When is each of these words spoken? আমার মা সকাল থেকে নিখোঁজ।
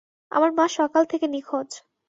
আমার 0.31 0.51
মা 0.51 0.65
সকাল 0.69 1.03
থেকে 1.05 1.25
নিখোঁজ। 1.27 1.69